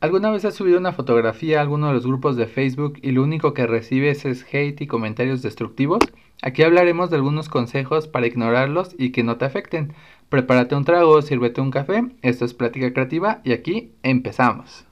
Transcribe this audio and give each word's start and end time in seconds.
¿Alguna 0.00 0.30
vez 0.30 0.46
has 0.46 0.54
subido 0.54 0.78
una 0.78 0.92
fotografía 0.92 1.58
a 1.58 1.60
alguno 1.60 1.88
de 1.88 1.92
los 1.92 2.06
grupos 2.06 2.34
de 2.34 2.46
Facebook 2.46 2.98
y 3.02 3.10
lo 3.10 3.22
único 3.22 3.52
que 3.52 3.66
recibes 3.66 4.24
es 4.24 4.46
hate 4.50 4.80
y 4.80 4.86
comentarios 4.86 5.42
destructivos? 5.42 5.98
Aquí 6.40 6.62
hablaremos 6.62 7.10
de 7.10 7.16
algunos 7.16 7.50
consejos 7.50 8.08
para 8.08 8.26
ignorarlos 8.26 8.94
y 8.96 9.12
que 9.12 9.24
no 9.24 9.36
te 9.36 9.44
afecten. 9.44 9.92
Prepárate 10.30 10.74
un 10.74 10.86
trago, 10.86 11.20
sírvete 11.20 11.60
un 11.60 11.70
café, 11.70 12.02
esto 12.22 12.46
es 12.46 12.54
Plática 12.54 12.94
Creativa 12.94 13.42
y 13.44 13.52
aquí 13.52 13.92
empezamos. 14.02 14.86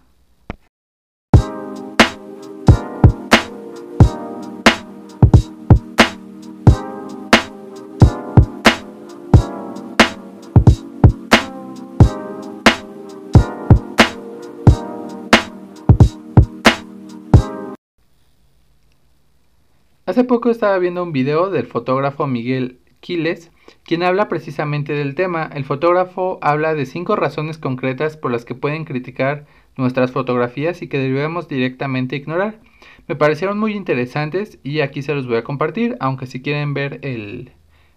Hace 20.18 20.26
poco 20.26 20.50
estaba 20.50 20.76
viendo 20.78 21.04
un 21.04 21.12
video 21.12 21.48
del 21.48 21.68
fotógrafo 21.68 22.26
Miguel 22.26 22.80
Quiles, 22.98 23.52
quien 23.84 24.02
habla 24.02 24.28
precisamente 24.28 24.92
del 24.92 25.14
tema. 25.14 25.48
El 25.54 25.64
fotógrafo 25.64 26.40
habla 26.42 26.74
de 26.74 26.86
cinco 26.86 27.14
razones 27.14 27.56
concretas 27.56 28.16
por 28.16 28.32
las 28.32 28.44
que 28.44 28.56
pueden 28.56 28.84
criticar 28.84 29.46
nuestras 29.76 30.10
fotografías 30.10 30.82
y 30.82 30.88
que 30.88 30.98
debemos 30.98 31.46
directamente 31.46 32.16
ignorar. 32.16 32.58
Me 33.06 33.14
parecieron 33.14 33.60
muy 33.60 33.74
interesantes 33.74 34.58
y 34.64 34.80
aquí 34.80 35.02
se 35.02 35.14
los 35.14 35.28
voy 35.28 35.36
a 35.36 35.44
compartir, 35.44 35.96
aunque 36.00 36.26
si 36.26 36.42
quieren 36.42 36.74
ver 36.74 36.98
el, 37.02 37.52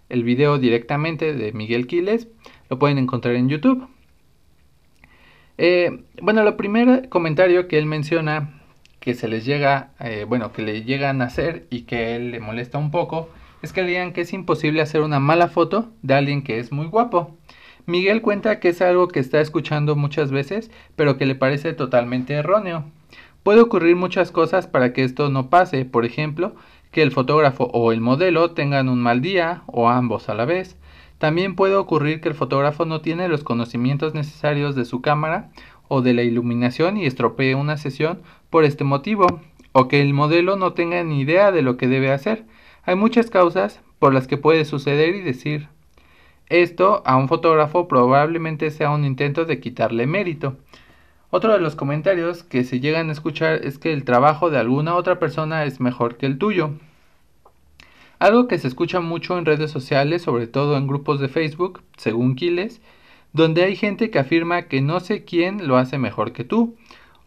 el 0.08 0.22
video 0.22 0.58
directamente 0.58 1.34
de 1.34 1.50
Miguel 1.50 1.88
Quiles, 1.88 2.28
lo 2.70 2.78
pueden 2.78 2.98
encontrar 2.98 3.34
en 3.34 3.48
YouTube. 3.48 3.88
Eh, 5.58 6.04
bueno, 6.22 6.42
el 6.42 6.54
primer 6.54 7.08
comentario 7.08 7.66
que 7.66 7.78
él 7.78 7.86
menciona 7.86 8.61
que 9.02 9.14
se 9.14 9.26
les 9.26 9.44
llega, 9.44 9.90
eh, 9.98 10.24
bueno, 10.28 10.52
que 10.52 10.62
le 10.62 10.84
llegan 10.84 11.22
a 11.22 11.24
hacer 11.24 11.66
y 11.70 11.82
que 11.82 12.14
él 12.14 12.30
le 12.30 12.38
molesta 12.38 12.78
un 12.78 12.92
poco, 12.92 13.28
es 13.60 13.72
que 13.72 13.82
digan 13.82 14.12
que 14.12 14.20
es 14.20 14.32
imposible 14.32 14.80
hacer 14.80 15.00
una 15.00 15.18
mala 15.18 15.48
foto 15.48 15.90
de 16.02 16.14
alguien 16.14 16.42
que 16.42 16.60
es 16.60 16.70
muy 16.70 16.86
guapo. 16.86 17.36
Miguel 17.84 18.22
cuenta 18.22 18.60
que 18.60 18.68
es 18.68 18.80
algo 18.80 19.08
que 19.08 19.18
está 19.18 19.40
escuchando 19.40 19.96
muchas 19.96 20.30
veces, 20.30 20.70
pero 20.94 21.18
que 21.18 21.26
le 21.26 21.34
parece 21.34 21.72
totalmente 21.72 22.34
erróneo. 22.34 22.84
Puede 23.42 23.60
ocurrir 23.60 23.96
muchas 23.96 24.30
cosas 24.30 24.68
para 24.68 24.92
que 24.92 25.02
esto 25.02 25.28
no 25.30 25.50
pase, 25.50 25.84
por 25.84 26.04
ejemplo, 26.04 26.54
que 26.92 27.02
el 27.02 27.10
fotógrafo 27.10 27.64
o 27.72 27.90
el 27.90 28.00
modelo 28.00 28.52
tengan 28.52 28.88
un 28.88 29.00
mal 29.00 29.20
día 29.20 29.64
o 29.66 29.88
ambos 29.88 30.28
a 30.28 30.34
la 30.34 30.44
vez. 30.44 30.76
También 31.18 31.56
puede 31.56 31.74
ocurrir 31.74 32.20
que 32.20 32.28
el 32.28 32.36
fotógrafo 32.36 32.84
no 32.84 33.00
tiene 33.00 33.26
los 33.26 33.42
conocimientos 33.42 34.14
necesarios 34.14 34.76
de 34.76 34.84
su 34.84 35.02
cámara 35.02 35.50
o 35.94 36.00
de 36.00 36.14
la 36.14 36.22
iluminación 36.22 36.96
y 36.96 37.04
estropee 37.04 37.54
una 37.54 37.76
sesión 37.76 38.22
por 38.48 38.64
este 38.64 38.82
motivo, 38.82 39.42
o 39.72 39.88
que 39.88 40.00
el 40.00 40.14
modelo 40.14 40.56
no 40.56 40.72
tenga 40.72 41.04
ni 41.04 41.20
idea 41.20 41.52
de 41.52 41.60
lo 41.60 41.76
que 41.76 41.86
debe 41.86 42.10
hacer. 42.10 42.46
Hay 42.84 42.96
muchas 42.96 43.28
causas 43.28 43.82
por 43.98 44.14
las 44.14 44.26
que 44.26 44.38
puede 44.38 44.64
suceder 44.64 45.14
y 45.14 45.20
decir 45.20 45.68
esto 46.48 47.02
a 47.04 47.16
un 47.16 47.28
fotógrafo 47.28 47.88
probablemente 47.88 48.70
sea 48.70 48.88
un 48.88 49.04
intento 49.04 49.44
de 49.44 49.60
quitarle 49.60 50.06
mérito. 50.06 50.56
Otro 51.28 51.52
de 51.52 51.60
los 51.60 51.76
comentarios 51.76 52.42
que 52.42 52.64
se 52.64 52.80
llegan 52.80 53.10
a 53.10 53.12
escuchar 53.12 53.60
es 53.62 53.76
que 53.78 53.92
el 53.92 54.04
trabajo 54.04 54.48
de 54.48 54.56
alguna 54.56 54.94
otra 54.94 55.18
persona 55.18 55.64
es 55.64 55.78
mejor 55.78 56.16
que 56.16 56.24
el 56.24 56.38
tuyo. 56.38 56.70
Algo 58.18 58.48
que 58.48 58.58
se 58.58 58.68
escucha 58.68 59.00
mucho 59.00 59.36
en 59.36 59.44
redes 59.44 59.70
sociales, 59.70 60.22
sobre 60.22 60.46
todo 60.46 60.78
en 60.78 60.86
grupos 60.86 61.20
de 61.20 61.28
Facebook, 61.28 61.82
según 61.98 62.34
Quiles, 62.34 62.80
donde 63.32 63.64
hay 63.64 63.76
gente 63.76 64.10
que 64.10 64.18
afirma 64.18 64.62
que 64.62 64.80
no 64.80 65.00
sé 65.00 65.24
quién 65.24 65.66
lo 65.66 65.76
hace 65.76 65.98
mejor 65.98 66.32
que 66.32 66.44
tú, 66.44 66.76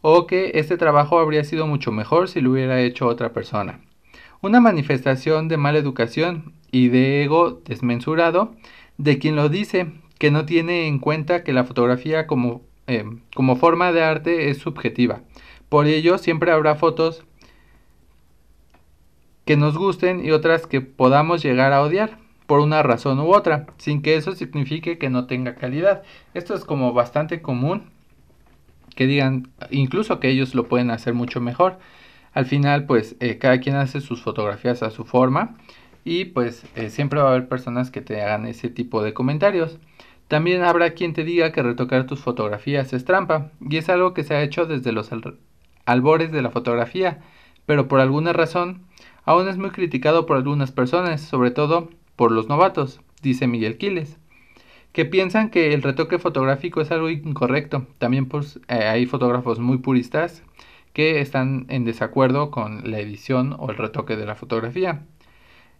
o 0.01 0.27
que 0.27 0.51
este 0.55 0.77
trabajo 0.77 1.19
habría 1.19 1.43
sido 1.43 1.65
mucho 1.65 1.91
mejor 1.91 2.27
si 2.27 2.39
lo 2.41 2.51
hubiera 2.51 2.79
hecho 2.81 3.07
otra 3.07 3.33
persona. 3.33 3.79
Una 4.41 4.59
manifestación 4.59 5.47
de 5.47 5.57
mala 5.57 5.79
educación 5.79 6.53
y 6.71 6.89
de 6.89 7.23
ego 7.23 7.61
desmensurado 7.65 8.53
de 8.97 9.17
quien 9.17 9.35
lo 9.35 9.49
dice, 9.49 9.87
que 10.19 10.29
no 10.29 10.45
tiene 10.45 10.87
en 10.87 10.99
cuenta 10.99 11.43
que 11.43 11.53
la 11.53 11.63
fotografía 11.63 12.27
como, 12.27 12.61
eh, 12.87 13.03
como 13.33 13.55
forma 13.55 13.91
de 13.91 14.03
arte 14.03 14.49
es 14.49 14.59
subjetiva. 14.59 15.21
Por 15.69 15.87
ello, 15.87 16.17
siempre 16.19 16.51
habrá 16.51 16.75
fotos 16.75 17.25
que 19.45 19.57
nos 19.57 19.77
gusten 19.77 20.23
y 20.23 20.31
otras 20.31 20.67
que 20.67 20.81
podamos 20.81 21.41
llegar 21.43 21.73
a 21.73 21.81
odiar 21.81 22.19
por 22.47 22.59
una 22.59 22.83
razón 22.83 23.19
u 23.19 23.33
otra, 23.33 23.67
sin 23.77 24.01
que 24.01 24.15
eso 24.15 24.33
signifique 24.33 24.97
que 24.97 25.09
no 25.09 25.25
tenga 25.25 25.55
calidad. 25.55 26.03
Esto 26.33 26.53
es 26.53 26.65
como 26.65 26.93
bastante 26.93 27.41
común 27.41 27.89
que 28.95 29.07
digan, 29.07 29.49
incluso 29.71 30.19
que 30.19 30.29
ellos 30.29 30.55
lo 30.55 30.67
pueden 30.67 30.91
hacer 30.91 31.13
mucho 31.13 31.41
mejor. 31.41 31.79
Al 32.33 32.45
final, 32.45 32.85
pues 32.85 33.15
eh, 33.19 33.37
cada 33.37 33.59
quien 33.59 33.75
hace 33.75 34.01
sus 34.01 34.21
fotografías 34.21 34.83
a 34.83 34.91
su 34.91 35.05
forma 35.05 35.57
y 36.03 36.25
pues 36.25 36.65
eh, 36.75 36.89
siempre 36.89 37.19
va 37.19 37.29
a 37.29 37.31
haber 37.31 37.47
personas 37.47 37.91
que 37.91 38.01
te 38.01 38.21
hagan 38.21 38.45
ese 38.45 38.69
tipo 38.69 39.03
de 39.03 39.13
comentarios. 39.13 39.79
También 40.27 40.63
habrá 40.63 40.91
quien 40.91 41.13
te 41.13 41.23
diga 41.23 41.51
que 41.51 41.63
retocar 41.63 42.07
tus 42.07 42.19
fotografías 42.19 42.93
es 42.93 43.05
trampa 43.05 43.51
y 43.61 43.77
es 43.77 43.89
algo 43.89 44.13
que 44.13 44.23
se 44.23 44.35
ha 44.35 44.43
hecho 44.43 44.65
desde 44.65 44.91
los 44.91 45.09
albores 45.85 46.31
de 46.31 46.41
la 46.41 46.49
fotografía, 46.51 47.21
pero 47.65 47.87
por 47.87 47.99
alguna 47.99 48.33
razón 48.33 48.81
aún 49.23 49.47
es 49.47 49.57
muy 49.57 49.71
criticado 49.71 50.25
por 50.25 50.37
algunas 50.37 50.71
personas, 50.71 51.21
sobre 51.21 51.51
todo 51.51 51.89
por 52.15 52.31
los 52.31 52.47
novatos, 52.47 53.01
dice 53.21 53.47
Miguel 53.47 53.77
Quiles, 53.77 54.17
que 54.91 55.05
piensan 55.05 55.49
que 55.49 55.73
el 55.73 55.81
retoque 55.81 56.19
fotográfico 56.19 56.79
es 56.79 56.91
algo 56.91 57.09
incorrecto. 57.09 57.85
También 57.97 58.27
pues, 58.27 58.59
eh, 58.69 58.85
hay 58.85 59.05
fotógrafos 59.05 59.59
muy 59.59 59.79
puristas 59.79 60.43
que 60.93 61.19
están 61.19 61.65
en 61.67 61.83
desacuerdo 61.83 62.51
con 62.51 62.89
la 62.89 62.99
edición 62.99 63.55
o 63.59 63.69
el 63.69 63.77
retoque 63.77 64.15
de 64.15 64.25
la 64.25 64.35
fotografía. 64.35 65.03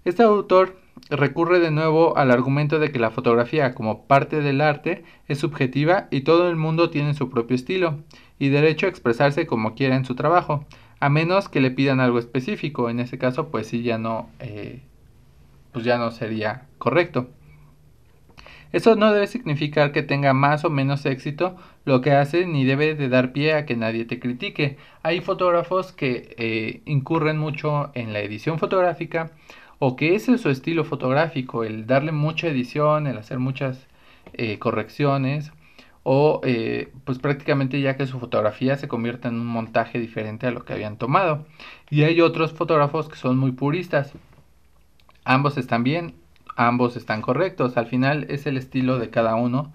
Este 0.04 0.24
autor 0.24 0.78
recurre 1.10 1.60
de 1.60 1.72
nuevo 1.72 2.18
al 2.18 2.32
argumento 2.32 2.80
de 2.80 2.92
que 2.92 3.00
la 3.00 3.12
fotografía 3.12 3.74
como 3.74 4.06
parte 4.06 4.42
del 4.42 4.62
arte 4.62 5.04
es 5.28 5.40
subjetiva 5.40 6.08
y 6.12 6.22
todo 6.22 6.50
el 6.50 6.58
mundo 6.58 6.90
tiene 6.90 7.14
su 7.14 7.30
propio 7.30 7.56
estilo 7.56 8.00
y 8.38 8.50
derecho 8.50 8.86
a 8.86 8.90
expresarse 8.90 9.48
como 9.48 9.76
quiera 9.76 9.96
en 9.96 10.06
su 10.06 10.16
trabajo, 10.16 10.66
a 11.00 11.10
menos 11.10 11.50
que 11.50 11.62
le 11.62 11.72
pidan 11.72 12.02
algo 12.02 12.20
específico. 12.20 12.90
En 12.90 13.00
ese 13.00 13.18
caso, 13.18 13.50
pues 13.50 13.68
sí, 13.68 13.84
ya 13.84 13.98
no 13.98 14.30
eh, 14.40 14.82
pues 15.76 15.84
ya 15.84 15.98
no 15.98 16.10
sería 16.10 16.70
correcto. 16.78 17.28
Eso 18.72 18.96
no 18.96 19.12
debe 19.12 19.28
significar 19.28 19.92
que 19.92 20.04
tenga 20.04 20.32
más 20.32 20.64
o 20.64 20.70
menos 20.70 21.06
éxito 21.06 21.58
lo 21.84 22.00
que 22.00 22.14
hace 22.14 22.46
ni 22.46 22.64
debe 22.64 22.96
de 22.96 23.10
dar 23.10 23.34
pie 23.34 23.56
a 23.56 23.66
que 23.66 23.76
nadie 23.76 24.06
te 24.06 24.22
critique. 24.22 24.78
Hay 25.04 25.20
fotógrafos 25.20 25.92
que 25.92 26.34
eh, 26.38 26.82
incurren 26.86 27.38
mucho 27.38 27.92
en 27.94 28.14
la 28.14 28.22
edición 28.22 28.58
fotográfica 28.58 29.32
o 29.78 29.98
que 29.98 30.16
ese 30.16 30.36
es 30.36 30.42
su 30.42 30.50
estilo 30.50 30.86
fotográfico, 30.86 31.66
el 31.66 31.86
darle 31.88 32.14
mucha 32.14 32.48
edición, 32.48 33.06
el 33.06 33.18
hacer 33.18 33.40
muchas 33.40 33.86
eh, 34.32 34.60
correcciones 34.60 35.52
o 36.04 36.40
eh, 36.46 36.94
pues 37.04 37.20
prácticamente 37.20 37.82
ya 37.82 37.98
que 37.98 38.08
su 38.08 38.18
fotografía 38.18 38.78
se 38.78 38.88
convierte 38.88 39.28
en 39.28 39.36
un 39.36 39.48
montaje 39.48 40.00
diferente 40.00 40.48
a 40.48 40.52
lo 40.52 40.64
que 40.64 40.72
habían 40.72 40.98
tomado. 40.98 41.46
Y 41.90 42.04
hay 42.04 42.22
otros 42.22 42.54
fotógrafos 42.54 43.10
que 43.10 43.18
son 43.18 43.38
muy 43.38 43.52
puristas, 43.52 44.14
ambos 45.26 45.58
están 45.58 45.84
bien, 45.84 46.16
ambos 46.56 46.96
están 46.96 47.22
correctos. 47.22 47.78
Al 47.78 47.88
final 47.88 48.26
es 48.30 48.46
el 48.46 48.58
estilo 48.58 49.00
de 49.00 49.10
cada 49.10 49.36
uno 49.36 49.74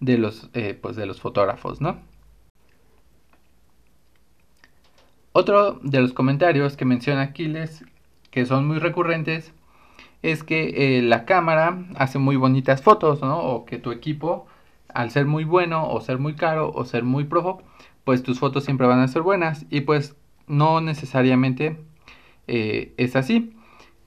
de 0.00 0.18
los, 0.18 0.50
eh, 0.54 0.78
pues 0.80 0.96
de 0.96 1.06
los 1.06 1.20
fotógrafos, 1.20 1.80
¿no? 1.80 1.98
Otro 5.32 5.78
de 5.82 6.00
los 6.00 6.12
comentarios 6.12 6.76
que 6.76 6.84
menciona 6.84 7.22
Aquiles, 7.22 7.84
que 8.30 8.44
son 8.44 8.66
muy 8.66 8.78
recurrentes, 8.78 9.52
es 10.22 10.42
que 10.42 10.98
eh, 10.98 11.02
la 11.02 11.24
cámara 11.24 11.86
hace 11.96 12.18
muy 12.18 12.36
bonitas 12.36 12.82
fotos, 12.82 13.22
¿no? 13.22 13.38
O 13.38 13.64
que 13.64 13.78
tu 13.78 13.92
equipo, 13.92 14.46
al 14.92 15.10
ser 15.10 15.26
muy 15.26 15.44
bueno, 15.44 15.88
o 15.88 16.00
ser 16.00 16.18
muy 16.18 16.34
caro, 16.34 16.72
o 16.74 16.84
ser 16.84 17.04
muy 17.04 17.24
pro, 17.24 17.62
pues 18.04 18.22
tus 18.22 18.40
fotos 18.40 18.64
siempre 18.64 18.86
van 18.86 19.00
a 19.00 19.08
ser 19.08 19.22
buenas. 19.22 19.66
Y 19.70 19.82
pues 19.82 20.16
no 20.48 20.80
necesariamente 20.80 21.78
eh, 22.48 22.94
es 22.96 23.14
así. 23.16 23.54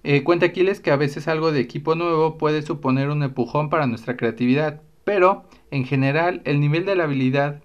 Eh, 0.03 0.23
cuenta 0.23 0.47
Aquiles 0.47 0.79
que 0.79 0.91
a 0.91 0.95
veces 0.95 1.27
algo 1.27 1.51
de 1.51 1.59
equipo 1.59 1.95
nuevo 1.95 2.37
puede 2.37 2.63
suponer 2.63 3.09
un 3.09 3.21
empujón 3.21 3.69
para 3.69 3.85
nuestra 3.87 4.17
creatividad, 4.17 4.81
pero 5.03 5.43
en 5.69 5.85
general 5.85 6.41
el 6.45 6.59
nivel 6.59 6.85
de 6.85 6.95
la 6.95 7.03
habilidad 7.03 7.61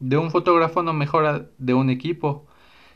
de 0.00 0.16
un 0.18 0.30
fotógrafo 0.30 0.82
no 0.82 0.92
mejora 0.92 1.46
de 1.58 1.74
un 1.74 1.90
equipo, 1.90 2.46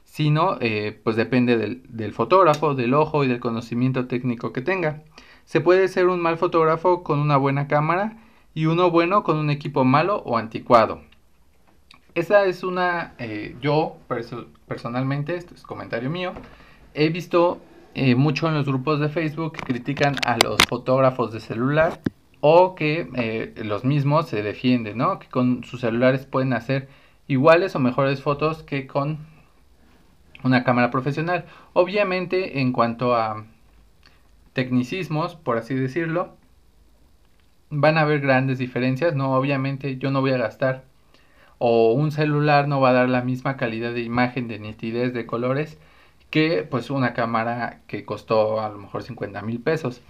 sino 0.05 0.59
eh, 0.61 1.01
pues 1.03 1.17
depende 1.17 1.57
del, 1.57 2.13
fotógrafo, 2.13 2.75
del 2.75 2.93
ojo 2.95 3.25
y 3.25 3.29
del 3.29 3.41
conocimiento 3.41 4.07
técnico 4.07 4.53
que 4.53 4.61
tenga. 4.61 5.03
Se 5.47 5.61
puede 5.61 5.89
ser 5.89 6.09
un 6.09 6.21
mal 6.21 6.37
fotógrafo 6.37 7.03
con 7.03 7.19
una 7.19 7.37
buena 7.39 7.67
cámara 7.69 8.19
y 8.55 8.67
uno 8.67 8.91
bueno 8.91 9.23
con 9.23 9.39
un 9.39 9.51
equipo 9.51 9.85
malo 9.85 10.19
o 10.27 10.37
anticuado. 10.37 11.01
Esa 12.15 12.45
es 12.45 12.63
una, 12.63 13.15
eh, 13.19 13.57
yo 13.63 13.97
personalmente, 14.69 15.35
esto 15.35 15.55
es 15.55 15.63
comentario 15.63 16.11
mío, 16.11 16.35
he 16.93 17.09
visto 17.09 17.59
eh, 17.95 18.15
mucho 18.15 18.49
en 18.49 18.55
los 18.55 18.67
grupos 18.67 19.01
de 19.01 19.09
Facebook 19.09 19.53
critican 19.53 20.17
a 20.25 20.39
los 20.43 20.59
fotógrafos 20.69 21.33
de 21.33 21.41
celular 21.41 22.01
o 22.41 22.75
que 22.75 23.09
eh, 23.15 23.55
los 23.65 23.85
mismos 23.85 24.29
se 24.29 24.43
defienden, 24.43 24.99
¿no? 24.99 25.19
Que 25.19 25.29
con 25.29 25.63
sus 25.65 25.81
celulares 25.81 26.27
pueden 26.27 26.53
hacer 26.55 26.89
iguales 27.29 27.77
o 27.77 27.79
mejores 27.79 28.23
fotos 28.23 28.63
que 28.63 28.87
con 28.87 29.19
una 30.43 30.65
cámara 30.65 30.91
profesional. 30.91 31.45
Obviamente 31.73 32.61
en 32.61 32.73
cuanto 32.73 33.15
a 33.15 33.45
tecnicismos, 34.55 35.37
por 35.37 35.59
así 35.59 35.75
decirlo, 35.75 36.37
van 37.71 37.99
a 37.99 38.03
haber 38.03 38.21
grandes 38.21 38.59
diferencias, 38.59 39.15
no, 39.15 39.35
obviamente 39.35 39.99
yo 39.99 40.11
no 40.11 40.21
voy 40.21 40.33
a 40.33 40.39
gastar 40.39 40.85
o 41.59 41.93
un 41.93 42.11
celular 42.11 42.67
no 42.67 42.81
va 42.81 42.91
a 42.91 42.95
dar 42.95 43.09
la 43.09 43.23
misma 43.23 43.57
calidad 43.57 43.93
de 43.93 44.03
imagen, 44.03 44.49
de 44.49 44.59
nitidez, 44.59 45.13
de 45.13 45.27
colores 45.27 45.79
que 46.33 46.67
pues 46.69 46.91
una 46.91 47.13
cámara 47.13 47.83
que 47.87 48.07
costó 48.07 48.63
a 48.63 48.71
lo 48.71 48.79
mejor 48.79 49.03
50 49.05 49.43
mil 49.43 49.61
pesos. 49.61 50.01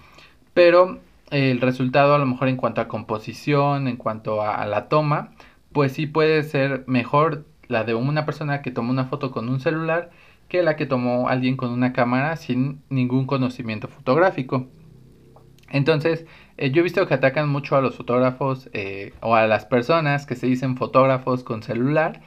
Pero 0.55 1.01
el 1.31 1.61
resultado 1.61 2.15
a 2.15 2.19
lo 2.19 2.27
mejor 2.27 2.49
en 2.49 2.57
cuanto 2.57 2.81
a 2.81 2.89
composición, 2.89 3.89
en 3.89 3.97
cuanto 3.97 4.41
a, 4.41 4.65
la 4.67 4.89
toma, 4.89 5.33
pues 5.73 5.93
sí 5.93 6.07
puede 6.07 6.45
ser 6.45 6.85
mejor 6.87 7.47
la 7.69 7.85
de 7.85 7.95
una 7.95 8.25
persona 8.25 8.63
que 8.63 8.71
tomó 8.71 8.93
una 8.93 9.07
foto 9.07 9.33
con 9.33 9.49
un 9.49 9.61
celular 9.61 10.11
que 10.49 10.63
la 10.63 10.77
que 10.77 10.87
tomó 10.87 11.29
alguien 11.29 11.57
con 11.57 11.71
una 11.71 11.93
cámara 11.93 12.37
sin 12.37 12.83
ningún 12.89 13.27
conocimiento 13.27 13.89
fotográfico. 13.89 14.69
Entonces, 15.71 16.27
eh, 16.57 16.71
yo 16.71 16.81
he 16.81 16.85
visto 16.85 17.07
que 17.09 17.15
atacan 17.15 17.49
mucho 17.49 17.77
a 17.77 17.81
los 17.81 17.97
fotógrafos 17.97 18.71
eh, 18.75 19.13
o 19.23 19.35
a 19.35 19.47
las 19.49 19.67
personas 19.67 20.27
que 20.27 20.37
se 20.37 20.47
dicen 20.47 20.77
fotógrafos 20.77 21.43
con 21.43 21.63
celular. 21.65 22.21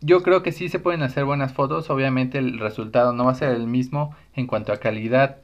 Yo 0.00 0.22
creo 0.22 0.42
que 0.42 0.52
sí 0.52 0.68
se 0.68 0.78
pueden 0.78 1.02
hacer 1.02 1.24
buenas 1.24 1.52
fotos, 1.52 1.90
obviamente 1.90 2.38
el 2.38 2.60
resultado 2.60 3.12
no 3.12 3.24
va 3.24 3.32
a 3.32 3.34
ser 3.34 3.50
el 3.50 3.66
mismo 3.66 4.14
en 4.34 4.46
cuanto 4.46 4.72
a 4.72 4.78
calidad 4.78 5.38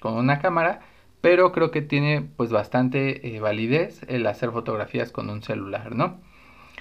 con 0.00 0.14
una 0.14 0.40
cámara, 0.40 0.80
pero 1.20 1.52
creo 1.52 1.70
que 1.70 1.80
tiene 1.80 2.28
pues 2.36 2.50
bastante 2.50 3.36
eh, 3.36 3.40
validez 3.40 4.02
el 4.08 4.26
hacer 4.26 4.50
fotografías 4.50 5.12
con 5.12 5.30
un 5.30 5.42
celular, 5.42 5.94
¿no? 5.94 6.18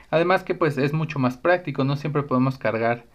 Además 0.10 0.44
que 0.44 0.56
pues 0.56 0.78
es 0.80 0.94
mucho 0.94 1.20
más 1.20 1.38
práctico, 1.38 1.84
no 1.84 1.98
siempre 1.98 2.24
podemos 2.24 2.58
cargar 2.58 3.06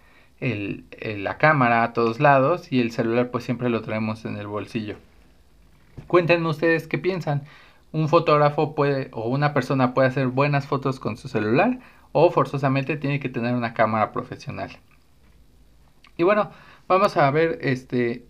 la 0.40 1.38
cámara 1.38 1.82
a 1.82 1.92
todos 1.92 2.20
lados 2.20 2.70
y 2.70 2.80
el 2.80 2.90
celular 2.92 3.30
pues 3.30 3.44
siempre 3.44 3.70
lo 3.70 3.82
traemos 3.82 4.24
en 4.24 4.36
el 4.36 4.46
bolsillo. 4.46 4.96
Cuéntenme 6.06 6.48
ustedes 6.48 6.86
qué 6.86 6.98
piensan. 6.98 7.42
¿Un 7.92 8.08
fotógrafo 8.08 8.74
puede 8.74 9.08
o 9.12 9.28
una 9.28 9.54
persona 9.54 9.94
puede 9.94 10.08
hacer 10.08 10.26
buenas 10.28 10.66
fotos 10.66 11.00
con 11.00 11.16
su 11.16 11.28
celular 11.28 11.78
o 12.14 12.30
forzosamente 12.30 12.96
tiene 12.96 13.20
que 13.20 13.28
tener 13.28 13.54
una 13.54 13.74
cámara 13.74 14.12
profesional? 14.12 14.70
Y 16.16 16.22
bueno, 16.22 16.50
vamos 16.88 17.16
a 17.16 17.30
ver 17.30 17.58
este 17.60 18.24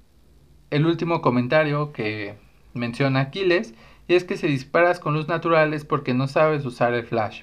el 0.70 0.86
último 0.86 1.20
comentario 1.20 1.92
que 1.92 2.34
menciona 2.72 3.20
Aquiles 3.20 3.74
y 4.08 4.14
es 4.14 4.24
que 4.24 4.36
si 4.38 4.48
disparas 4.48 5.00
con 5.00 5.14
luz 5.14 5.28
natural 5.28 5.74
es 5.74 5.84
porque 5.84 6.14
no 6.14 6.26
sabes 6.26 6.64
usar 6.64 6.94
el 6.94 7.04
flash. 7.04 7.42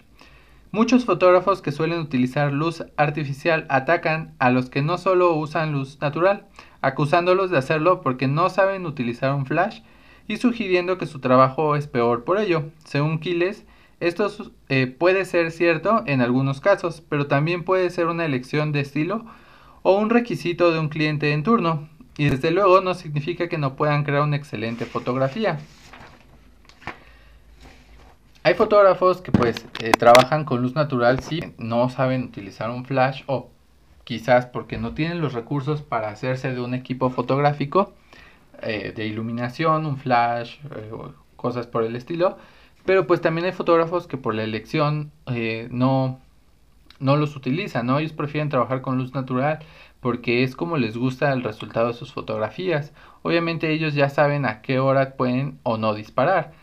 Muchos 0.72 1.06
fotógrafos 1.06 1.62
que 1.62 1.72
suelen 1.72 2.00
utilizar 2.00 2.52
luz 2.52 2.84
artificial 2.98 3.66
atacan 3.70 4.34
a 4.40 4.50
los 4.50 4.70
que 4.70 4.82
no 4.82 4.98
solo 4.98 5.36
usan 5.36 5.74
luz 5.74 6.00
natural, 6.02 6.48
acusándolos 6.82 7.52
de 7.52 7.58
hacerlo 7.58 8.02
porque 8.02 8.28
no 8.28 8.50
saben 8.50 8.86
utilizar 8.86 9.34
un 9.34 9.46
flash 9.46 9.82
y 10.28 10.38
sugiriendo 10.38 10.98
que 10.98 11.06
su 11.06 11.20
trabajo 11.20 11.76
es 11.76 11.88
peor 11.88 12.24
por 12.24 12.40
ello. 12.40 12.72
Según 12.86 13.20
Quiles, 13.20 13.66
esto 14.02 14.30
eh, 14.70 14.88
puede 14.88 15.26
ser 15.26 15.52
cierto 15.52 16.04
en 16.06 16.22
algunos 16.22 16.60
casos, 16.60 17.02
pero 17.08 17.28
también 17.28 17.64
puede 17.64 17.90
ser 17.90 18.08
una 18.08 18.26
elección 18.26 18.72
de 18.72 18.82
estilo 18.82 19.26
o 19.84 19.98
un 19.98 20.10
requisito 20.10 20.72
de 20.72 20.80
un 20.80 20.90
cliente 20.90 21.32
en 21.32 21.44
turno, 21.44 21.88
y 22.18 22.30
desde 22.30 22.52
luego 22.52 22.82
no 22.82 22.94
significa 22.94 23.48
que 23.48 23.58
no 23.58 23.76
puedan 23.76 24.04
crear 24.04 24.24
una 24.24 24.36
excelente 24.36 24.86
fotografía. 24.86 25.60
Hay 28.44 28.56
fotógrafos 28.56 29.22
que 29.22 29.32
pues 29.32 29.66
eh, 29.82 29.92
trabajan 29.92 30.46
con 30.46 30.62
luz 30.62 30.74
natural, 30.74 31.20
sí, 31.20 31.42
no 31.58 31.90
saben 31.90 32.24
utilizar 32.24 32.72
un 32.72 32.86
flash 32.86 33.22
o 33.28 33.50
quizás 34.04 34.48
porque 34.48 34.78
no 34.78 34.94
tienen 34.94 35.22
los 35.22 35.34
recursos 35.34 35.84
para 35.84 36.10
hacerse 36.10 36.52
de 36.52 36.60
un 36.60 36.74
equipo 36.74 37.12
fotográfico 37.12 37.94
eh, 38.64 38.94
de 38.96 39.06
iluminación, 39.06 39.86
un 39.86 39.98
flash, 39.98 40.58
eh, 40.76 40.92
cosas 41.36 41.68
por 41.68 41.84
el 41.84 41.96
estilo. 41.96 42.38
Pero 42.86 43.08
pues 43.08 43.22
también 43.22 43.46
hay 43.46 43.52
fotógrafos 43.52 44.08
que 44.08 44.18
por 44.18 44.36
la 44.36 44.44
elección 44.44 45.12
eh, 45.28 45.68
no, 45.72 46.20
no 47.00 47.16
los 47.18 47.36
utilizan, 47.36 47.86
¿no? 47.88 48.00
Ellos 48.00 48.14
prefieren 48.14 48.50
trabajar 48.50 48.82
con 48.82 48.98
luz 48.98 49.14
natural 49.14 49.60
porque 50.00 50.44
es 50.44 50.56
como 50.56 50.78
les 50.78 50.98
gusta 50.98 51.32
el 51.32 51.44
resultado 51.44 51.88
de 51.88 51.94
sus 51.94 52.12
fotografías. 52.14 52.92
Obviamente 53.22 53.72
ellos 53.72 53.94
ya 53.94 54.10
saben 54.10 54.46
a 54.46 54.62
qué 54.62 54.80
hora 54.80 55.16
pueden 55.16 55.60
o 55.64 55.78
no 55.78 55.94
disparar. 55.94 56.54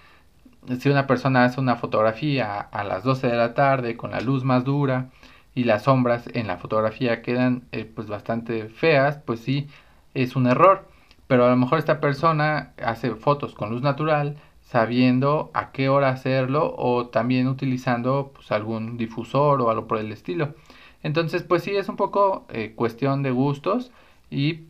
Si 0.81 0.89
una 0.89 1.07
persona 1.07 1.45
hace 1.45 1.61
una 1.61 1.77
fotografía 1.77 2.61
a 2.61 2.85
las 2.85 3.05
12 3.05 3.29
de 3.29 3.37
la 3.37 3.55
tarde 3.55 3.97
con 3.97 4.11
la 4.11 4.21
luz 4.21 4.45
más 4.45 4.65
dura 4.65 5.11
y 5.55 5.65
las 5.65 5.85
sombras 5.85 6.29
en 6.35 6.47
la 6.47 6.59
fotografía 6.59 7.23
quedan 7.23 7.63
pues 7.95 8.09
bastante 8.09 8.69
feas, 8.69 9.19
pues 9.19 9.41
sí, 9.41 9.69
es 10.15 10.37
un 10.37 10.47
error 10.47 10.89
pero 11.29 11.45
a 11.45 11.51
lo 11.51 11.57
mejor 11.57 11.79
esta 11.79 12.01
persona 12.01 12.73
hace 12.83 13.15
fotos 13.15 13.55
con 13.55 13.71
luz 13.71 13.83
natural 13.83 14.37
sabiendo 14.69 15.51
a 15.55 15.73
qué 15.73 15.89
hora 15.89 16.11
hacerlo 16.11 16.75
o 16.77 17.07
también 17.09 17.49
utilizando 17.49 18.33
pues, 18.35 18.53
algún 18.53 18.99
difusor 18.99 19.63
o 19.63 19.71
algo 19.71 19.87
por 19.89 19.99
el 19.99 20.13
estilo. 20.13 20.55
Entonces, 21.03 21.43
pues 21.43 21.63
sí, 21.63 21.75
es 21.75 21.89
un 21.89 21.97
poco 21.97 22.47
eh, 22.51 22.73
cuestión 22.77 23.23
de 23.23 23.31
gustos 23.31 23.91
y 24.31 24.65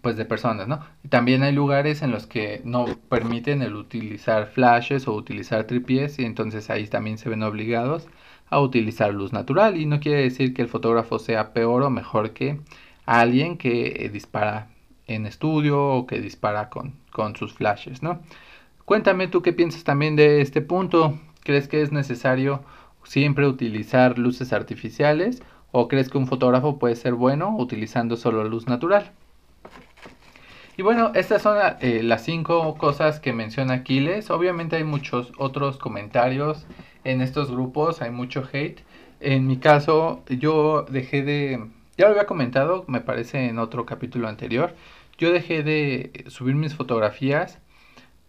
pues 0.00 0.16
de 0.16 0.24
personas, 0.24 0.68
¿no? 0.68 0.80
También 1.10 1.42
hay 1.42 1.52
lugares 1.52 2.02
en 2.02 2.10
los 2.10 2.26
que 2.26 2.62
no 2.64 2.86
permiten 3.08 3.62
el 3.62 3.76
utilizar 3.76 4.48
flashes 4.48 5.06
o 5.06 5.14
utilizar 5.14 5.64
tripies 5.64 6.18
y 6.18 6.24
entonces 6.24 6.70
ahí 6.70 6.86
también 6.86 7.18
se 7.18 7.28
ven 7.28 7.42
obligados 7.42 8.08
a 8.48 8.58
utilizar 8.60 9.12
luz 9.12 9.32
natural 9.32 9.76
y 9.76 9.86
no 9.86 10.00
quiere 10.00 10.22
decir 10.22 10.54
que 10.54 10.62
el 10.62 10.68
fotógrafo 10.68 11.18
sea 11.18 11.52
peor 11.52 11.82
o 11.82 11.90
mejor 11.90 12.30
que 12.32 12.58
alguien 13.06 13.58
que 13.58 14.04
eh, 14.06 14.08
dispara 14.08 14.68
en 15.06 15.26
estudio 15.26 15.78
o 15.78 16.06
que 16.06 16.20
dispara 16.20 16.68
con, 16.70 16.94
con 17.12 17.36
sus 17.36 17.52
flashes, 17.52 18.02
¿no? 18.02 18.22
Cuéntame 18.84 19.28
tú 19.28 19.42
qué 19.42 19.52
piensas 19.52 19.84
también 19.84 20.16
de 20.16 20.40
este 20.40 20.60
punto. 20.60 21.18
¿Crees 21.44 21.68
que 21.68 21.82
es 21.82 21.92
necesario 21.92 22.62
siempre 23.04 23.46
utilizar 23.46 24.18
luces 24.18 24.52
artificiales 24.52 25.42
o 25.70 25.88
crees 25.88 26.08
que 26.08 26.18
un 26.18 26.26
fotógrafo 26.26 26.78
puede 26.78 26.96
ser 26.96 27.14
bueno 27.14 27.56
utilizando 27.56 28.16
solo 28.16 28.44
luz 28.44 28.66
natural? 28.66 29.12
Y 30.76 30.82
bueno, 30.82 31.12
estas 31.14 31.42
son 31.42 31.58
eh, 31.80 32.02
las 32.02 32.24
cinco 32.24 32.74
cosas 32.76 33.20
que 33.20 33.32
menciona 33.32 33.74
Aquiles. 33.74 34.30
Obviamente 34.30 34.76
hay 34.76 34.84
muchos 34.84 35.32
otros 35.38 35.76
comentarios 35.76 36.66
en 37.04 37.20
estos 37.20 37.50
grupos, 37.50 38.00
hay 38.02 38.10
mucho 38.10 38.42
hate. 38.52 38.80
En 39.20 39.46
mi 39.46 39.58
caso, 39.58 40.24
yo 40.28 40.86
dejé 40.88 41.22
de 41.22 41.66
ya 41.96 42.06
lo 42.06 42.12
había 42.12 42.26
comentado, 42.26 42.84
me 42.88 43.00
parece 43.00 43.48
en 43.48 43.58
otro 43.58 43.84
capítulo 43.84 44.26
anterior. 44.26 44.74
Yo 45.18 45.30
dejé 45.30 45.62
de 45.62 46.24
subir 46.28 46.54
mis 46.54 46.74
fotografías 46.74 47.58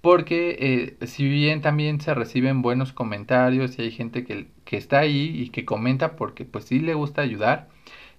porque 0.04 0.98
eh, 1.00 1.08
si 1.08 1.24
bien 1.30 1.62
también 1.62 2.02
se 2.02 2.14
reciben 2.14 2.62
buenos 2.62 2.92
comentarios 2.92 3.80
y 3.80 3.84
hay 3.84 3.92
gente 3.92 4.26
que, 4.26 4.50
que, 4.66 4.76
está 4.76 5.00
ahí 5.00 5.32
y 5.42 5.50
que 5.50 5.64
comenta 5.64 6.18
porque 6.18 6.44
pues 6.44 6.66
sí 6.66 6.80
le 6.80 6.94
gusta 6.94 7.22
ayudar 7.22 7.70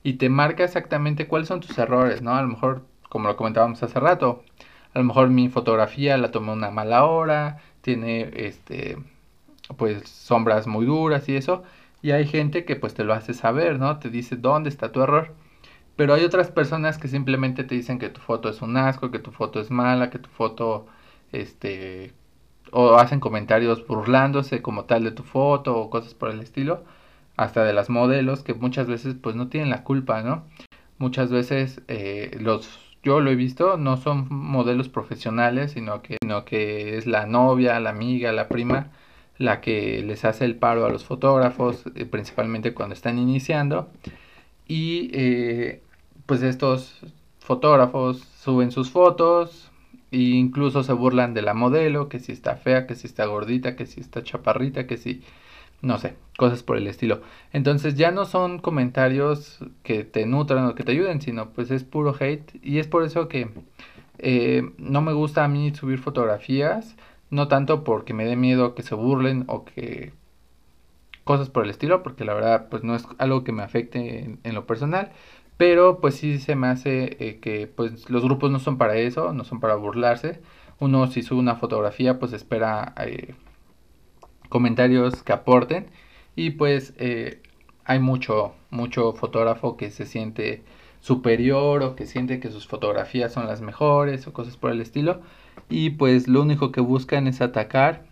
y 0.03 0.15
te 0.15 0.31
marca 0.31 0.65
exactamente 0.65 1.29
cuáles 1.29 1.49
son 1.49 1.61
tus 1.61 1.77
errores, 1.79 2.23
¿no? 2.23 2.35
A 2.35 2.41
lo 2.43 2.49
mejor, 2.49 2.87
como 3.11 3.29
lo 3.29 3.37
comentábamos 3.37 3.83
hace 3.83 4.01
rato, 4.01 4.45
a 4.95 4.99
lo 4.99 5.05
mejor 5.05 5.29
mi 5.29 5.51
fotografía 5.51 6.17
la 6.17 6.31
tomé 6.31 6.53
una 6.53 6.71
mala 6.71 7.05
hora, 7.05 7.59
tiene 7.83 8.31
este 8.35 8.97
pues 9.77 10.09
sombras 10.09 10.67
muy 10.67 10.87
duras 10.87 11.29
y 11.29 11.37
eso, 11.37 11.65
y 12.03 12.13
hay 12.13 12.27
gente 12.27 12.65
que 12.65 12.77
pues 12.77 12.95
te 12.95 13.05
lo 13.05 13.13
hace 13.15 13.35
saber, 13.35 13.79
¿no? 13.79 13.99
Te 13.99 14.09
dice 14.11 14.37
dónde 14.37 14.71
está 14.71 14.91
tu 14.93 15.03
error. 15.03 15.35
Pero 15.97 16.15
hay 16.15 16.25
otras 16.25 16.51
personas 16.51 16.99
que 16.99 17.09
simplemente 17.09 17.65
te 17.65 17.75
dicen 17.75 17.99
que 17.99 18.09
tu 18.11 18.21
foto 18.21 18.49
es 18.49 18.63
un 18.63 18.77
asco, 18.79 19.11
que 19.11 19.19
tu 19.21 19.33
foto 19.33 19.61
es 19.61 19.71
mala, 19.71 20.11
que 20.11 20.19
tu 20.19 20.31
foto, 20.31 20.87
este, 21.41 22.13
o 22.73 22.97
hacen 22.97 23.21
comentarios 23.21 23.87
burlándose 23.87 24.63
como 24.63 24.85
tal 24.85 25.05
de 25.05 25.13
tu 25.13 25.23
foto 25.23 25.77
o 25.77 25.91
cosas 25.91 26.15
por 26.15 26.31
el 26.31 26.41
estilo, 26.41 26.85
hasta 27.37 27.65
de 27.65 27.73
las 27.73 27.91
modelos 27.91 28.43
que 28.43 28.55
muchas 28.55 28.87
veces 28.87 29.17
pues 29.21 29.37
no 29.37 29.49
tienen 29.49 29.71
la 29.71 29.85
culpa, 29.85 30.23
¿no? 30.23 30.45
Muchas 30.99 31.31
veces 31.31 31.83
eh, 31.89 32.37
los, 32.41 32.79
yo 33.03 33.21
lo 33.21 33.31
he 33.31 33.37
visto, 33.37 33.77
no 33.77 33.97
son 33.97 34.27
modelos 34.31 34.89
profesionales, 34.89 35.73
sino 35.73 36.03
que, 36.03 36.19
sino 36.23 36.45
que 36.45 36.97
es 36.97 37.07
la 37.07 37.27
novia, 37.27 37.81
la 37.81 37.91
amiga, 37.91 38.33
la 38.33 38.49
prima 38.49 38.91
la 39.39 39.61
que 39.61 40.03
les 40.03 40.25
hace 40.25 40.45
el 40.45 40.57
paro 40.57 40.87
a 40.87 40.91
los 40.91 41.05
fotógrafos, 41.05 41.85
eh, 41.95 42.07
principalmente 42.07 42.75
cuando 42.75 42.95
están 42.95 43.19
iniciando. 43.19 43.89
Y 44.67 45.11
eh, 45.13 45.83
pues 46.27 46.43
estos 46.43 47.01
fotógrafos 47.39 48.21
suben 48.39 48.71
sus 48.71 48.91
fotos 48.91 49.71
incluso 50.15 50.83
se 50.83 50.93
burlan 50.93 51.35
de 51.35 51.43
la 51.43 51.55
modelo, 51.55 52.09
que 52.09 52.21
si 52.21 52.33
está 52.33 52.57
fea, 52.57 52.87
que 52.87 52.95
si 52.95 53.07
está 53.07 53.27
gordita, 53.27 53.77
que 53.77 53.87
si 53.87 54.01
está 54.01 54.23
chaparrita, 54.23 54.87
que 54.87 54.97
si, 54.97 55.23
no 55.83 55.99
sé, 55.99 56.17
cosas 56.39 56.63
por 56.63 56.77
el 56.77 56.87
estilo. 56.87 57.23
Entonces 57.53 57.95
ya 57.97 58.11
no 58.11 58.25
son 58.25 58.59
comentarios 58.59 59.61
que 59.83 60.05
te 60.05 60.27
nutran 60.27 60.67
o 60.67 60.75
que 60.75 60.85
te 60.85 60.93
ayuden, 60.93 61.21
sino 61.21 61.51
pues 61.51 61.71
es 61.71 61.85
puro 61.85 62.15
hate. 62.19 62.59
Y 62.63 62.79
es 62.79 62.89
por 62.89 63.05
eso 63.05 63.29
que 63.29 63.51
eh, 64.19 64.71
no 64.79 65.03
me 65.03 65.13
gusta 65.13 65.45
a 65.45 65.49
mí 65.49 65.75
subir 65.75 65.99
fotografías 65.99 66.97
no 67.35 67.49
tanto 67.49 67.85
porque 67.85 68.15
me 68.15 68.25
dé 68.25 68.37
miedo 68.37 68.75
que 68.75 68.83
se 68.83 68.95
burlen 68.95 69.45
o 69.49 69.65
que 69.65 70.13
cosas 71.25 71.51
por 71.51 71.65
el 71.65 71.71
estilo, 71.71 72.03
porque 72.03 72.25
la 72.25 72.35
verdad 72.35 72.69
pues 72.71 72.85
no 72.85 72.95
es 72.95 73.07
algo 73.19 73.45
que 73.45 73.53
me 73.53 73.63
afecte 73.63 74.39
en, 74.43 74.55
lo 74.55 74.67
personal, 74.67 75.11
pero 75.57 76.01
pues 76.01 76.17
sí 76.17 76.39
se 76.39 76.57
me 76.57 76.67
hace 76.69 77.17
eh, 77.21 77.39
que 77.41 77.67
pues 77.67 78.11
los 78.11 78.25
grupos 78.25 78.51
no 78.51 78.59
son 78.59 78.79
para 78.79 78.97
eso, 78.97 79.33
no 79.33 79.45
son 79.45 79.61
para 79.61 79.77
burlarse. 79.77 80.41
Uno 80.81 81.07
si 81.07 81.23
sube 81.23 81.39
una 81.39 81.57
fotografía 81.57 82.19
pues 82.19 82.33
espera 82.33 82.95
eh, 82.99 83.35
comentarios 84.49 85.23
que 85.23 85.33
aporten 85.33 85.87
y 86.37 86.51
pues 86.53 86.95
eh, 86.99 87.41
hay 87.85 88.01
mucho, 88.01 88.55
mucho 88.71 89.13
fotógrafo 89.13 89.77
que 89.77 89.91
se 89.91 90.07
siente 90.07 90.65
superior 91.01 91.83
o 91.83 91.97
que 91.97 92.07
siente 92.07 92.41
que 92.41 92.51
sus 92.51 92.67
fotografías 92.67 93.33
son 93.33 93.47
las 93.47 93.61
mejores 93.61 94.27
o 94.27 94.33
cosas 94.33 94.57
por 94.57 94.73
el 94.73 94.81
estilo 94.81 95.21
y 95.69 95.91
pues 95.91 96.29
lo 96.29 96.43
único 96.43 96.73
que 96.73 96.81
buscan 96.81 97.27
es 97.27 97.41
atacar 97.41 98.07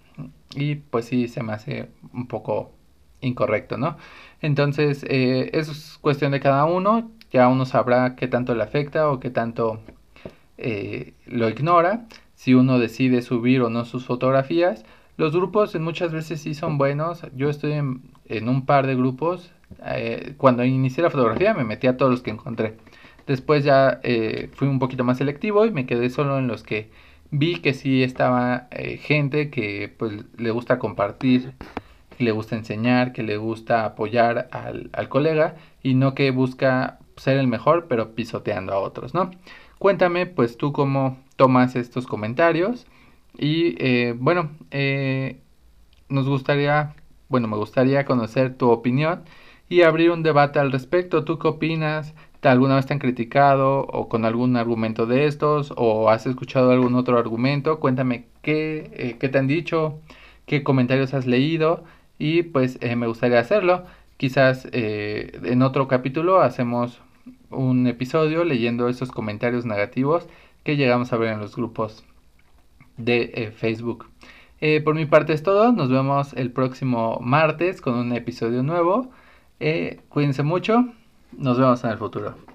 y 0.55 0.77
pues 0.77 1.07
sí 1.07 1.29
se 1.29 1.43
me 1.43 1.53
hace 1.55 1.89
un 2.13 2.29
poco 2.29 2.73
incorrecto, 3.21 3.79
¿no? 3.79 3.97
Entonces, 4.41 5.05
eso 5.09 5.73
es 5.73 5.99
cuestión 6.01 6.33
de 6.33 6.41
cada 6.41 6.65
uno, 6.67 7.11
ya 7.33 7.49
uno 7.49 7.65
sabrá 7.65 8.17
qué 8.17 8.29
tanto 8.29 8.55
le 8.55 8.63
afecta 8.63 9.11
o 9.11 9.21
qué 9.21 9.31
tanto 9.31 9.81
eh, 10.59 11.15
lo 11.27 11.49
ignora, 11.49 12.07
si 12.35 12.55
uno 12.55 12.79
decide 12.79 13.23
subir 13.23 13.63
o 13.63 13.71
no 13.71 13.85
sus 13.85 14.05
fotografías. 14.05 14.85
Los 15.17 15.33
grupos 15.35 15.79
muchas 15.79 16.13
veces 16.13 16.41
sí 16.41 16.55
son 16.55 16.79
buenos, 16.79 17.23
yo 17.37 17.51
estoy 17.51 17.73
en, 17.73 18.49
un 18.49 18.67
par 18.67 18.87
de 18.87 18.97
grupos, 18.97 19.53
eh, 19.85 20.35
cuando 20.37 20.65
inicié 20.65 21.03
la 21.03 21.11
fotografía 21.11 21.55
me 21.55 21.65
metí 21.65 21.87
a 21.87 21.97
todos 21.97 22.11
los 22.11 22.23
que 22.23 22.31
encontré. 22.31 22.77
Después 23.27 23.65
ya 23.65 24.01
fui 24.55 24.67
un 24.67 24.81
poquito 24.81 25.05
más 25.05 25.19
selectivo 25.19 25.65
y 25.65 25.71
me 25.71 25.87
quedé 25.87 26.11
solo 26.11 26.39
en 26.39 26.49
los 26.49 26.65
que 26.65 26.91
vi 27.33 27.57
que 27.57 27.73
sí 27.73 28.03
estaba 28.03 28.69
eh, 28.71 28.99
gente 28.99 29.51
que 29.51 29.93
pues 29.99 30.13
le 30.37 30.51
gusta 30.53 30.79
compartir, 30.79 31.55
que 32.17 32.25
le 32.25 32.31
gusta 32.31 32.57
enseñar, 32.57 33.13
que 33.13 33.23
le 33.23 33.39
gusta 33.39 33.85
apoyar 33.87 34.49
al, 34.53 35.09
colega 35.09 35.57
y 35.83 35.95
no 35.95 36.15
que 36.15 36.31
busca 36.31 36.99
ser 37.17 37.37
el 37.39 37.47
mejor 37.47 37.87
pero 37.89 38.15
pisoteando 38.15 38.73
a 38.73 38.79
otros, 38.79 39.15
¿no? 39.15 39.31
Cuéntame 39.79 40.27
pues 40.27 40.57
tú 40.57 40.73
cómo 40.73 41.19
tomas 41.37 41.77
estos 41.77 42.07
comentarios 42.07 42.87
y 43.39 43.75
eh, 43.79 44.15
bueno, 44.17 44.51
eh, 44.71 45.41
nos 46.09 46.29
gustaría, 46.29 46.95
bueno, 47.29 47.49
me 47.49 47.57
gustaría 47.57 48.05
conocer 48.05 48.57
tu 48.57 48.71
opinión 48.71 49.25
y 49.69 49.83
abrir 49.83 50.11
un 50.11 50.23
debate 50.23 50.59
al 50.59 50.71
respecto. 50.73 51.25
¿Tú 51.25 51.39
qué 51.39 51.49
opinas? 51.49 52.15
alguna 52.51 52.77
vez 52.77 52.87
te 52.87 52.93
han 52.93 52.99
criticado 52.99 53.81
o 53.81 54.09
con 54.09 54.25
algún 54.25 54.57
argumento 54.57 55.07
de 55.07 55.27
estos 55.27 55.73
o 55.77 56.11
has 56.11 56.27
escuchado 56.27 56.73
algún 56.73 56.95
otro 56.97 57.19
argumento, 57.19 57.79
cuéntame 57.79 58.27
qué, 58.43 58.91
eh, 58.95 59.17
qué 59.19 59.29
te 59.29 59.39
han 59.39 59.47
dicho, 59.47 60.01
qué 60.47 60.63
comentarios 60.65 61.15
has 61.15 61.27
leído 61.27 61.85
y 62.19 62.43
pues 62.43 62.79
eh, 62.81 62.97
me 62.97 63.07
gustaría 63.07 63.39
hacerlo. 63.41 63.85
Quizás 64.17 64.69
eh, 64.73 65.41
en 65.45 65.63
otro 65.63 65.89
capítulo 65.89 66.41
hacemos 66.41 67.01
un 67.51 67.87
episodio 67.87 68.45
leyendo 68.45 68.89
esos 68.89 69.11
comentarios 69.11 69.67
negativos 69.67 70.29
que 70.65 70.77
llegamos 70.77 71.13
a 71.13 71.17
ver 71.17 71.33
en 71.33 71.41
los 71.41 71.57
grupos 71.57 72.05
de 72.97 73.53
Facebook. 73.57 74.07
por 74.85 74.95
mi 74.95 75.07
parte 75.07 75.33
es 75.33 75.43
todo, 75.43 75.73
nos 75.73 75.91
vemos 75.91 76.35
el 76.35 76.53
próximo 76.53 77.19
martes 77.21 77.81
con 77.81 77.95
un 77.95 78.13
episodio 78.13 78.63
nuevo. 78.63 79.11
cuídense 80.09 80.43
mucho 80.43 80.87
nos 81.37 81.59
vemos 81.59 81.83
en 81.85 81.91
el 81.91 81.99
futuro. 81.99 82.52